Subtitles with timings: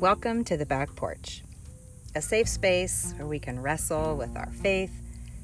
[0.00, 1.44] Welcome to the back porch,
[2.16, 4.90] a safe space where we can wrestle with our faith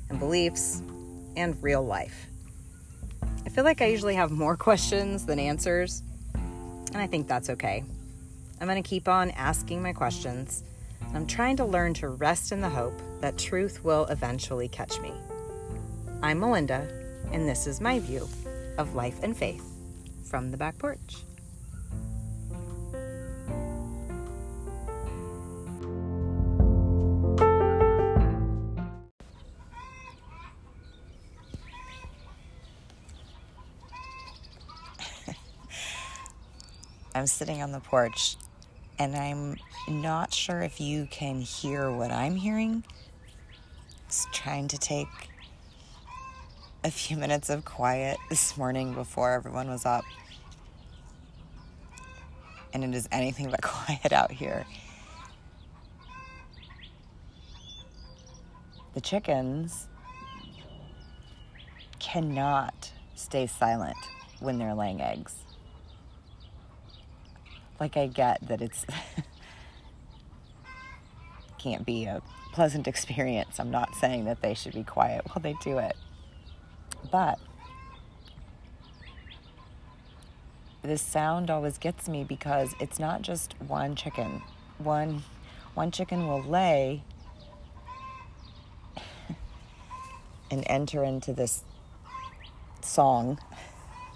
[0.08, 0.82] and beliefs
[1.36, 2.26] and real life.
[3.46, 6.02] I feel like I usually have more questions than answers,
[6.34, 7.84] and I think that's okay.
[8.60, 10.64] I'm going to keep on asking my questions,
[11.06, 15.00] and I'm trying to learn to rest in the hope that truth will eventually catch
[15.00, 15.12] me.
[16.22, 16.88] I'm Melinda,
[17.30, 18.28] and this is my view
[18.78, 19.64] of life and faith
[20.24, 21.24] from the back porch.
[37.20, 38.36] I'm sitting on the porch
[38.98, 42.82] and I'm not sure if you can hear what I'm hearing.
[44.08, 45.06] Just trying to take
[46.82, 50.02] a few minutes of quiet this morning before everyone was up.
[52.72, 54.64] And it is anything but quiet out here.
[58.94, 59.88] The chickens
[61.98, 63.98] cannot stay silent
[64.38, 65.34] when they're laying eggs
[67.80, 68.84] like I get that it's
[71.58, 72.22] can't be a
[72.52, 73.58] pleasant experience.
[73.58, 75.96] I'm not saying that they should be quiet while they do it.
[77.10, 77.38] But
[80.82, 84.42] this sound always gets me because it's not just one chicken.
[84.78, 85.22] One
[85.74, 87.02] one chicken will lay
[90.50, 91.62] and enter into this
[92.82, 93.38] song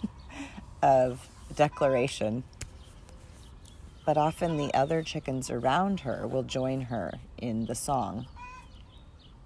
[0.83, 2.43] of declaration
[4.05, 8.27] but often the other chickens around her will join her in the song.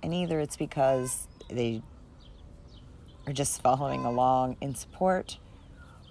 [0.02, 1.82] And either it's because they
[3.26, 5.38] are just following along in support,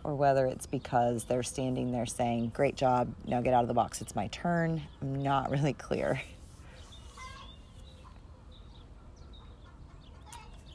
[0.03, 3.73] or whether it's because they're standing there saying, Great job, now get out of the
[3.73, 4.81] box, it's my turn.
[5.01, 6.21] I'm not really clear.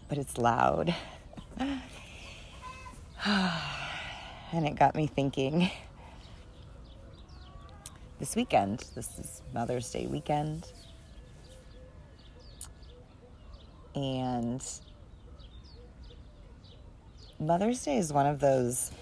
[0.09, 0.95] But it's loud.
[4.53, 5.71] and it got me thinking
[8.23, 8.85] this weekend.
[8.95, 10.71] This is Mother's Day weekend.
[13.97, 14.65] And
[17.41, 18.93] Mother's Day is one of those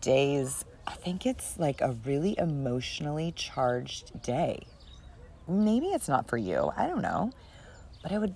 [0.00, 4.66] days, I think it's like a really emotionally charged day.
[5.46, 6.72] Maybe it's not for you.
[6.74, 7.30] I don't know.
[8.02, 8.34] But I would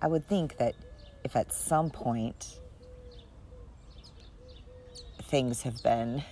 [0.00, 0.74] I would think that
[1.22, 2.60] if at some point
[5.24, 6.24] things have been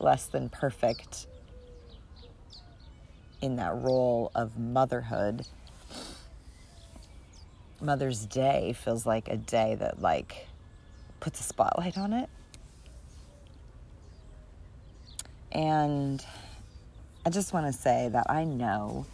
[0.00, 1.26] less than perfect
[3.40, 5.46] in that role of motherhood,
[7.80, 10.48] Mother's Day feels like a day that like
[11.20, 12.28] puts a spotlight on it.
[15.52, 16.24] And
[17.24, 19.06] I just want to say that I know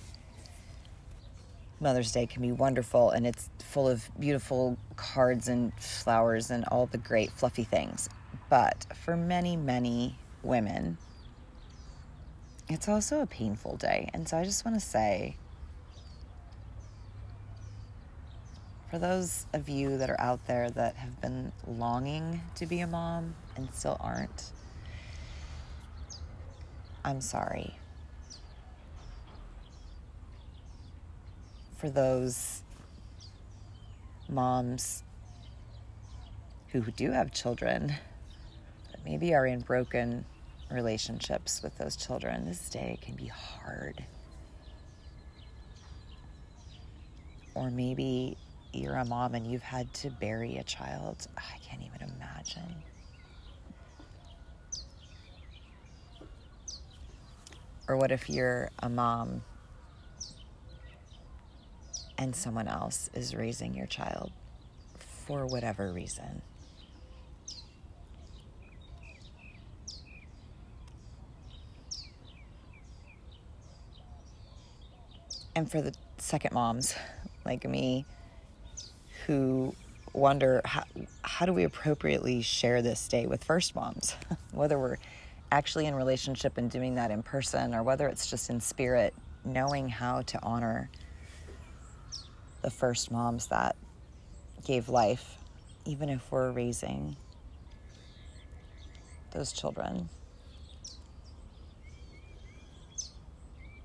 [1.80, 6.86] Mother's Day can be wonderful and it's full of beautiful cards and flowers and all
[6.86, 8.08] the great fluffy things.
[8.48, 10.96] But for many, many women,
[12.68, 14.10] it's also a painful day.
[14.14, 15.36] And so I just want to say
[18.90, 22.86] for those of you that are out there that have been longing to be a
[22.86, 24.52] mom and still aren't,
[27.04, 27.74] I'm sorry.
[31.76, 32.62] For those
[34.28, 35.02] moms
[36.68, 40.24] who do have children that maybe are in broken
[40.70, 42.46] relationships with those children.
[42.46, 44.04] This day can be hard.
[47.54, 48.36] Or maybe
[48.72, 51.26] you're a mom and you've had to bury a child.
[51.36, 52.82] I can't even imagine.
[57.86, 59.42] Or what if you're a mom
[62.16, 64.32] and someone else is raising your child
[65.26, 66.42] for whatever reason?
[75.54, 76.94] And for the second moms
[77.44, 78.04] like me
[79.26, 79.74] who
[80.12, 80.84] wonder how,
[81.22, 84.16] how do we appropriately share this day with first moms?
[84.52, 84.98] Whether we're
[85.52, 89.14] actually in relationship and doing that in person or whether it's just in spirit
[89.44, 90.90] knowing how to honor
[92.62, 93.76] the first moms that
[94.64, 95.36] gave life
[95.84, 97.14] even if we're raising
[99.32, 100.08] those children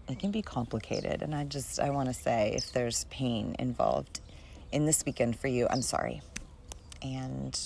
[0.09, 1.21] it can be complicated.
[1.21, 4.19] And I just, I want to say if there's pain involved
[4.71, 6.21] in this weekend for you, I'm sorry.
[7.01, 7.57] And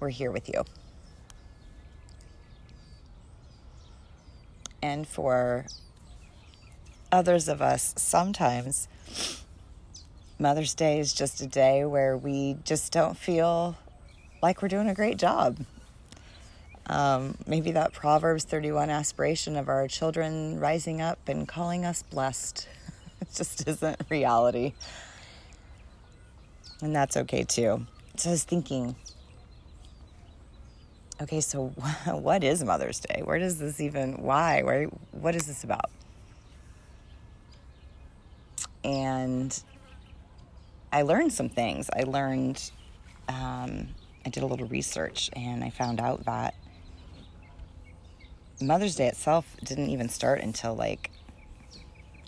[0.00, 0.64] we're here with you.
[4.82, 5.66] And for
[7.12, 8.88] others of us, sometimes
[10.38, 13.76] Mother's Day is just a day where we just don't feel
[14.42, 15.58] like we're doing a great job.
[16.86, 22.68] Um, maybe that Proverbs 31 aspiration of our children rising up and calling us blessed
[23.34, 24.72] just isn't reality.
[26.82, 27.86] And that's okay too.
[28.16, 28.96] So I was thinking,
[31.22, 31.68] okay, so
[32.06, 33.22] what is Mother's Day?
[33.24, 34.62] Where does this even, why?
[34.62, 35.90] Where, what is this about?
[38.82, 39.62] And
[40.92, 41.88] I learned some things.
[41.94, 42.70] I learned,
[43.28, 43.88] um,
[44.24, 46.54] I did a little research and I found out that
[48.62, 51.10] Mother's Day itself didn't even start until like,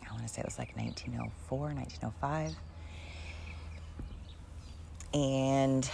[0.09, 2.57] I want to say it was like 1904, 1905.
[5.15, 5.91] And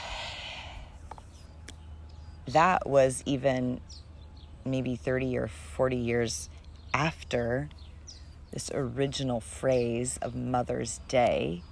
[2.47, 3.81] that was even
[4.65, 6.49] maybe 30 or 40 years
[6.95, 7.69] after
[8.53, 11.63] this original phrase of Mother's Day.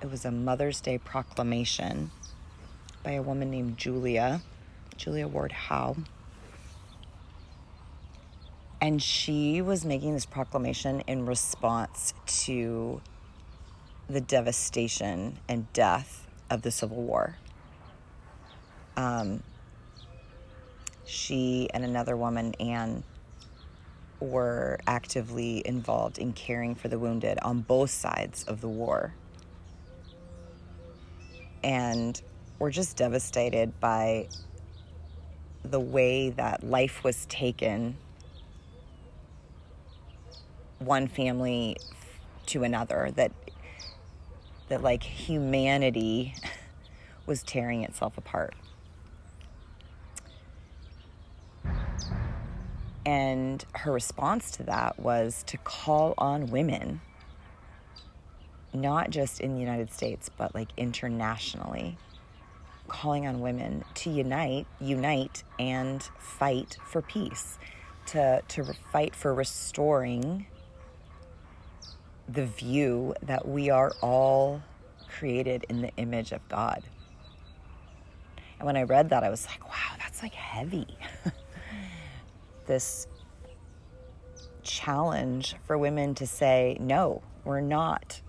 [0.00, 2.10] It was a Mother's Day proclamation
[3.04, 4.42] by a woman named Julia,
[4.96, 5.96] Julia Ward Howe.
[8.82, 13.00] And she was making this proclamation in response to
[14.08, 17.36] the devastation and death of the Civil War.
[18.96, 19.44] Um,
[21.04, 23.04] she and another woman, Anne,
[24.18, 29.14] were actively involved in caring for the wounded on both sides of the war.
[31.62, 32.20] And
[32.58, 34.26] were just devastated by
[35.62, 37.96] the way that life was taken
[40.84, 41.76] one family
[42.46, 43.32] to another that
[44.68, 46.34] that like humanity
[47.26, 48.54] was tearing itself apart.
[53.04, 57.00] And her response to that was to call on women
[58.74, 61.98] not just in the United States but like internationally
[62.88, 67.58] calling on women to unite unite and fight for peace
[68.06, 70.46] to to fight for restoring
[72.32, 74.62] the view that we are all
[75.08, 76.82] created in the image of God.
[78.58, 80.86] And when I read that, I was like, wow, that's like heavy.
[82.66, 83.06] this
[84.62, 88.20] challenge for women to say, no, we're not.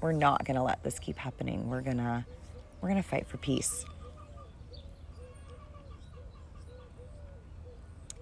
[0.00, 1.68] We're not going to let this keep happening.
[1.68, 2.24] We're going to
[2.80, 3.84] we're going to fight for peace.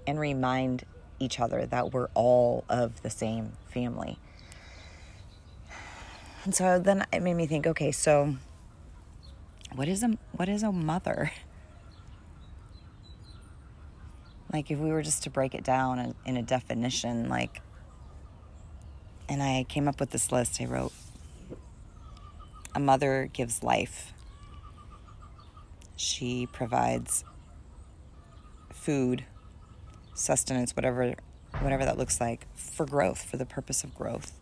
[0.07, 0.85] And remind
[1.21, 4.19] each other that we're all of the same family.
[6.45, 8.37] And so then it made me think, okay, so
[9.75, 11.33] what is a what is a mother?
[14.51, 17.61] Like if we were just to break it down in, a definition, like
[19.29, 20.59] and I came up with this list.
[20.63, 20.95] I wrote
[22.75, 24.15] a mother gives life.
[25.97, 27.25] She provides
[28.73, 29.27] food,
[30.15, 31.17] sustenance, whatever
[31.61, 34.38] whatever that looks like, for growth, for the purpose of growth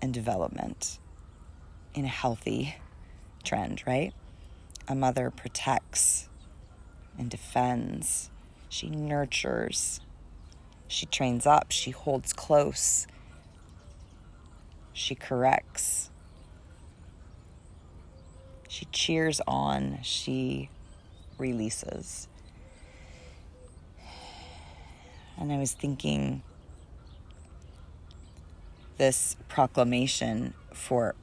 [0.00, 0.98] and development
[1.94, 2.76] in a healthy
[3.44, 4.12] trend, right?
[4.86, 6.28] A mother protects
[7.18, 8.30] and defends,
[8.68, 10.00] she nurtures,
[10.86, 13.06] she trains up, she holds close,
[14.92, 16.10] she corrects,
[18.68, 20.70] she cheers on, she
[21.38, 22.28] releases.
[25.36, 26.42] And I was thinking,
[28.98, 31.14] this proclamation for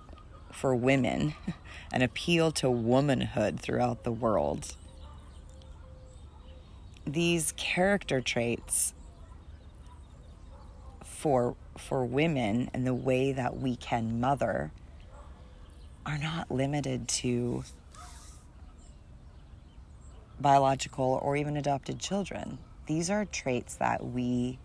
[0.51, 1.36] for women,
[1.91, 4.74] an appeal to womanhood throughout the world.
[7.05, 8.94] These character traits
[11.03, 14.72] for for women and the way that we can mother
[16.05, 17.63] are not limited to
[20.39, 22.58] biological or even adopted children.
[22.86, 24.60] These are traits that we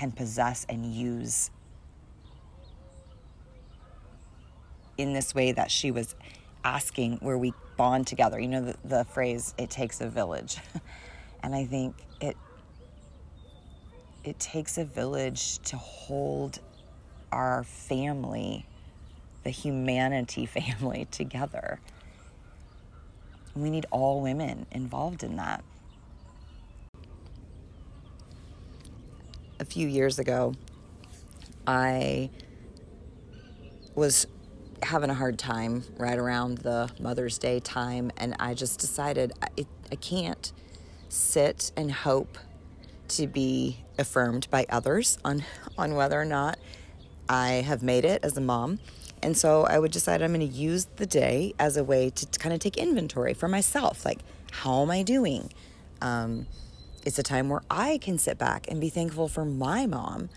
[0.00, 1.50] can possess and use
[4.96, 6.14] in this way that she was
[6.64, 8.40] asking where we bond together.
[8.40, 10.56] You know the, the phrase it takes a village.
[11.42, 12.36] And i think it
[14.24, 16.58] it takes a village to hold
[17.32, 18.66] our family
[19.42, 21.80] the humanity family together.
[23.56, 25.64] We need all women involved in that
[29.60, 30.54] a few years ago,
[31.66, 32.30] I
[33.94, 34.26] was
[34.82, 39.66] having a hard time right around the Mother's Day time, and I just decided I,
[39.92, 40.52] I can't
[41.10, 42.38] sit and hope
[43.08, 45.44] to be affirmed by others on
[45.76, 46.58] on whether or not
[47.28, 48.80] I have made it as a mom.
[49.22, 52.38] And so I would decide I'm going to use the day as a way to
[52.38, 54.06] kind of take inventory for myself.
[54.06, 55.52] Like, how am I doing?
[56.00, 56.46] Um,
[57.04, 60.28] it's a time where I can sit back and be thankful for my mom,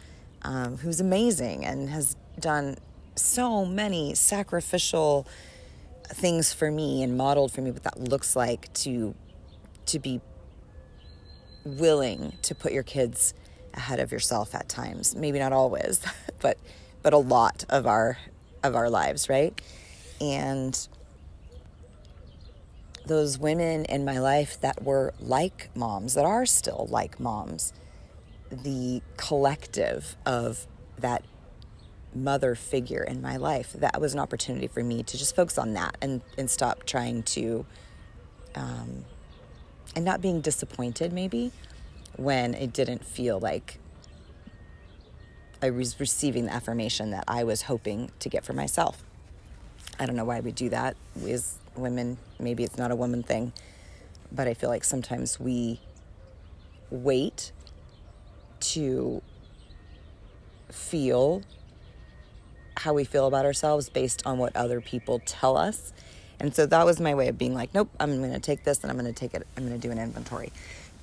[0.44, 2.78] um, who's amazing and has done
[3.16, 5.28] so many sacrificial
[6.08, 9.16] things for me and modeled for me what that looks like to
[9.86, 10.22] to be
[11.66, 13.34] willing to put your kids
[13.74, 15.16] ahead of yourself at times.
[15.16, 16.02] Maybe not always,
[16.40, 16.58] but
[17.02, 18.18] but a lot of our
[18.64, 19.60] of our lives, right?
[20.22, 20.88] And
[23.06, 27.74] those women in my life that were like moms, that are still like moms,
[28.50, 30.68] the collective of
[31.00, 31.24] that
[32.16, 35.74] mother figure in my life, that was an opportunity for me to just focus on
[35.74, 37.66] that and, and stop trying to,
[38.56, 39.06] um,
[39.96, 41.52] and not being disappointed maybe
[42.16, 43.80] when it didn't feel like
[45.62, 49.04] I was receiving the affirmation that I was hoping to get for myself.
[50.00, 50.96] I don't know why we do that
[51.26, 52.18] as women.
[52.40, 53.54] Maybe it's not a woman thing,
[54.32, 55.80] but I feel like sometimes we
[56.90, 57.52] wait
[58.60, 59.22] to
[60.72, 61.44] feel
[62.78, 65.94] how we feel about ourselves based on what other people tell us.
[66.40, 68.82] And so that was my way of being like, nope, I'm going to take this
[68.82, 70.52] and I'm going to take it, I'm going to do an inventory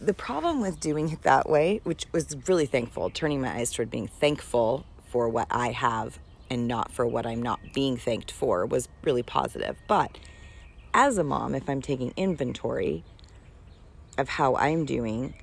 [0.00, 3.90] the problem with doing it that way, which was really thankful, turning my eyes toward
[3.90, 8.64] being thankful for what I have and not for what I'm not being thanked for,
[8.64, 9.76] was really positive.
[9.86, 10.18] But
[10.92, 13.04] as a mom, if I'm taking inventory
[14.18, 15.34] of how I'm doing,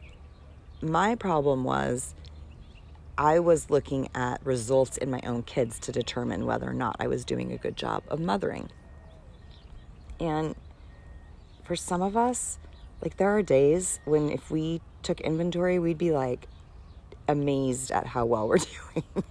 [0.82, 2.14] my problem was
[3.18, 7.08] I was looking at results in my own kids to determine whether or not I
[7.08, 8.70] was doing a good job of mothering.
[10.20, 10.56] And
[11.64, 12.60] for some of us,
[13.02, 16.48] like there are days when if we took inventory, we'd be like
[17.28, 18.58] amazed at how well we're
[18.94, 19.24] doing.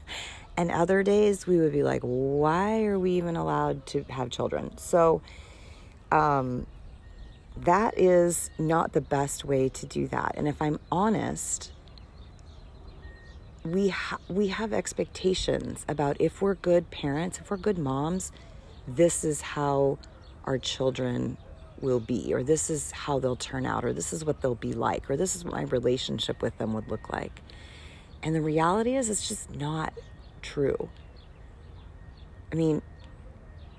[0.57, 4.77] and other days we would be like, why are we even allowed to have children?
[4.79, 5.23] So
[6.17, 6.67] um
[7.57, 10.35] that is not the best way to do that.
[10.37, 11.73] And if I'm honest,
[13.65, 18.31] we ha- we have expectations about if we're good parents, if we're good moms,
[18.87, 19.99] this is how
[20.45, 21.37] our children
[21.81, 24.73] will be, or this is how they'll turn out, or this is what they'll be
[24.73, 27.41] like, or this is what my relationship with them would look like.
[28.23, 29.93] And the reality is, it's just not
[30.43, 30.89] true.
[32.53, 32.83] I mean,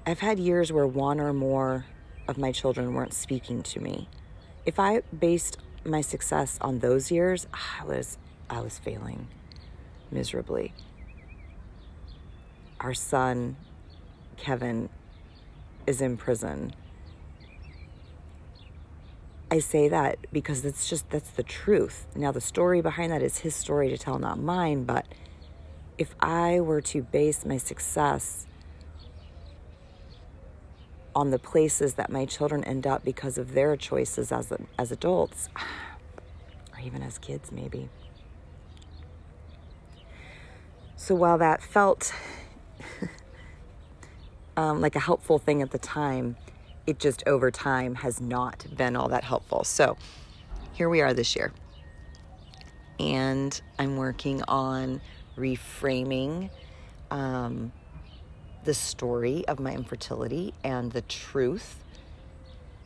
[0.06, 1.86] I've had years where one or more
[2.27, 4.07] of my children weren't speaking to me.
[4.65, 8.17] If I based my success on those years, I was
[8.50, 9.27] I was failing
[10.12, 10.74] miserably.
[12.79, 13.57] Our son
[14.38, 14.89] Kevin
[15.86, 16.74] is in prison
[19.50, 22.05] I say that because it's just that's the truth.
[22.15, 24.84] Now, the story behind that is his story to tell, not mine.
[24.84, 25.05] But
[25.98, 28.46] if I were to base my success
[31.17, 35.50] on the places that my children end up because of their choices as, as adults,
[36.74, 37.89] or even as kids, maybe.
[40.95, 42.13] So while that felt
[44.57, 46.38] um, like a helpful thing at the time,
[46.86, 49.63] it just over time has not been all that helpful.
[49.63, 49.97] So
[50.74, 51.51] here we are this year.
[53.00, 55.01] And I'm working on
[55.36, 56.51] reframing
[57.09, 57.71] um,
[58.67, 61.81] the story of my infertility and the truth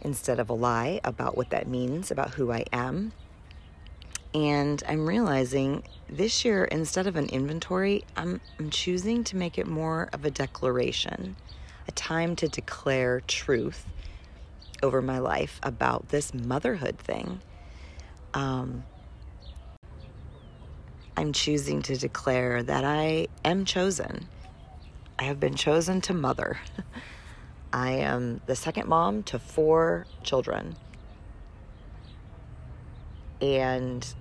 [0.02, 3.12] instead of a lie about what that means, about who I am.
[4.32, 9.66] And I'm realizing this year, instead of an inventory, I'm, I'm choosing to make it
[9.66, 11.36] more of a declaration
[11.88, 13.88] a time to declare truth
[14.84, 17.42] over my life about this motherhood thing.
[18.36, 18.84] Um,
[21.18, 24.28] I'm choosing to declare that I am chosen.
[25.22, 26.58] I have been chosen to mother.
[27.74, 30.76] I am the second mom to four children.
[33.40, 34.16] And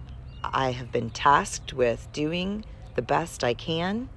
[0.44, 2.66] I have been tasked with doing
[2.96, 4.10] the best I can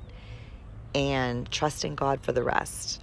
[0.94, 3.02] and trusting God for the rest.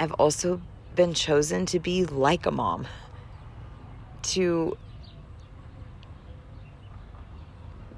[0.00, 0.62] I've also
[0.96, 2.86] been chosen to be like a mom,
[4.22, 4.78] to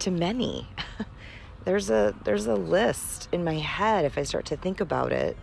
[0.01, 0.67] to many.
[1.65, 5.37] There's a there's a list in my head if I start to think about it.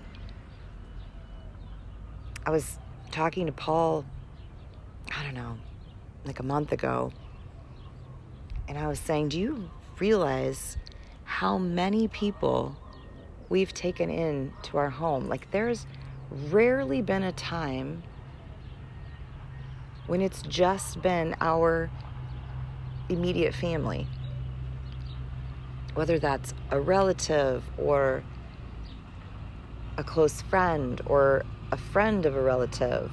[2.46, 2.78] I was
[3.12, 4.06] talking to Paul
[5.14, 5.58] I don't know,
[6.26, 7.12] like a month ago.
[8.68, 10.78] And I was saying, "Do you realize
[11.24, 12.78] how many people
[13.50, 15.28] we've taken in to our home?
[15.28, 15.86] Like there's
[16.50, 18.04] rarely been a time
[20.08, 21.90] when it's just been our
[23.10, 24.08] immediate family.
[25.94, 28.24] Whether that's a relative or
[29.98, 33.12] a close friend or a friend of a relative,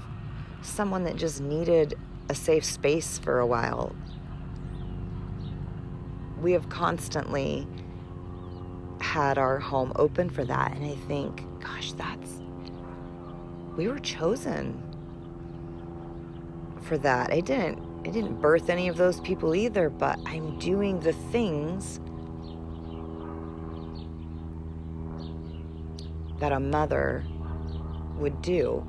[0.63, 1.95] someone that just needed
[2.29, 3.95] a safe space for a while.
[6.41, 7.67] We have constantly
[9.01, 10.73] had our home open for that.
[10.73, 12.41] And I think, gosh, that's,
[13.77, 14.83] we were chosen
[16.83, 17.33] for that.
[17.33, 22.01] I didn't, I didn't birth any of those people either, but I'm doing the things
[26.39, 27.25] that a mother
[28.17, 28.87] would do.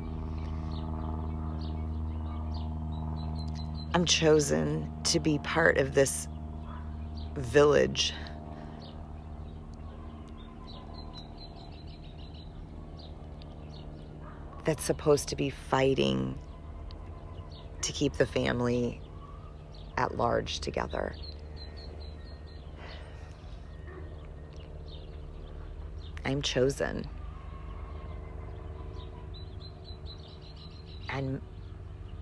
[3.94, 6.28] I'm chosen to be part of this
[7.36, 8.14] village.
[14.66, 16.38] That's supposed to be fighting
[17.82, 19.02] to keep the family
[19.98, 21.16] at large together.
[26.24, 27.08] I'm chosen.
[31.12, 31.42] And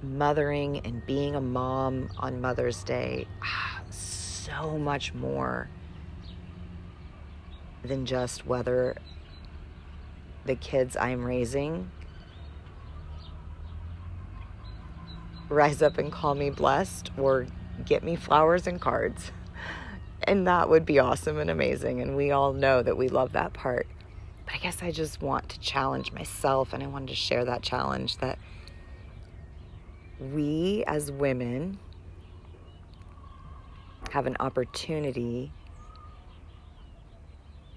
[0.01, 3.27] mothering and being a mom on Mother's Day,
[3.89, 5.69] so much more
[7.83, 8.95] than just whether
[10.45, 11.91] the kids I'm raising
[15.49, 17.47] rise up and call me blessed or
[17.85, 19.31] get me flowers and cards.
[20.23, 22.01] And that would be awesome and amazing.
[22.01, 23.87] And we all know that we love that part.
[24.45, 27.61] But I guess I just want to challenge myself and I wanted to share that
[27.61, 28.39] challenge that
[30.19, 31.77] we as women
[34.11, 35.51] have an opportunity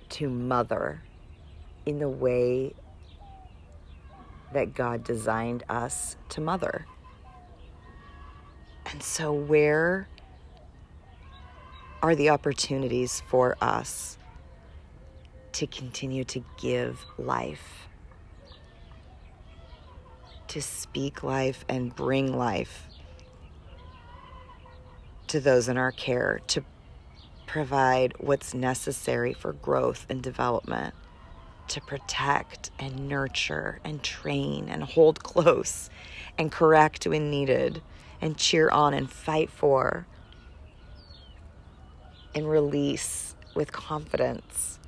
[0.09, 1.03] to mother
[1.87, 2.75] in the way
[4.53, 6.87] that God designed us to mother.
[8.87, 10.09] And so, where
[12.03, 14.19] are the opportunities for us
[15.53, 17.90] to continue to give life?
[20.51, 22.89] To speak life and bring life
[25.29, 26.65] to those in our care, to
[27.47, 30.93] provide what's necessary for growth and development,
[31.69, 35.89] to protect and nurture and train and hold close
[36.37, 37.81] and correct when needed
[38.21, 40.05] and cheer on and fight for
[42.35, 44.81] and release with confidence.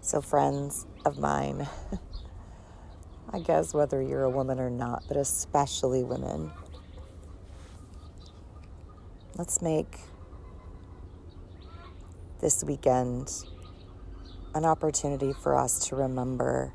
[0.00, 1.68] So, friends of mine,
[3.32, 6.50] I guess whether you're a woman or not, but especially women,
[9.36, 10.00] let's make
[12.40, 13.30] this weekend
[14.54, 16.72] an opportunity for us to remember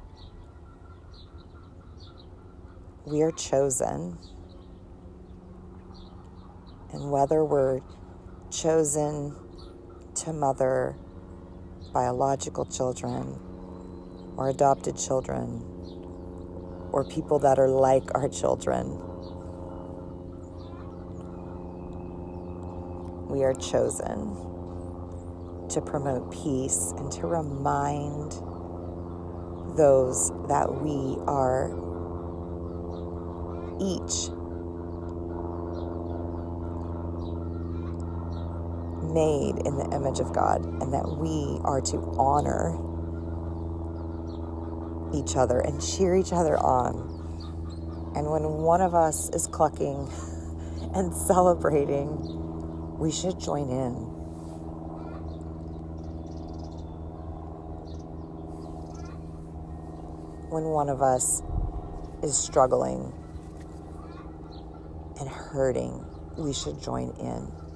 [3.06, 4.18] we are chosen.
[6.94, 7.82] And whether we're
[8.50, 9.36] chosen
[10.16, 10.96] to mother
[11.94, 13.40] biological children
[14.42, 15.62] or adopted children
[16.92, 18.88] or people that are like our children,
[23.30, 24.36] we are chosen
[25.70, 28.32] to promote peace and to remind
[29.78, 31.70] those that we are
[33.80, 34.30] each
[39.14, 42.91] made in the image of God and that we are to honor
[45.14, 48.14] each other and cheer each other on.
[48.16, 50.10] And when one of us is clucking
[50.96, 53.94] and celebrating, we should join in.
[60.50, 61.42] When one of us
[62.22, 63.14] is struggling
[65.20, 66.06] and hurting,
[66.38, 67.71] we should join in.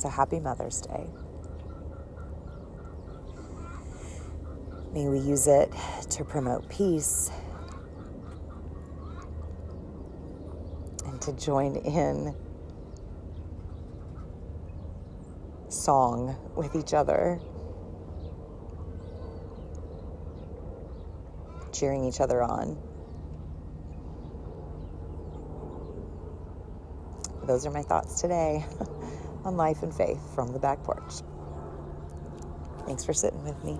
[0.00, 1.06] So happy Mother's Day.
[4.94, 5.70] May we use it
[6.08, 7.30] to promote peace
[11.04, 12.34] and to join in
[15.68, 17.38] song with each other.
[21.72, 22.76] cheering each other on.
[27.44, 28.66] Those are my thoughts today
[29.44, 31.22] on life and faith from the back porch.
[32.86, 33.78] Thanks for sitting with me.